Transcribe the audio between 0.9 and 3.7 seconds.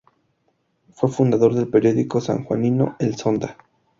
Fue fundador del periódico sanjuanino "El Zonda".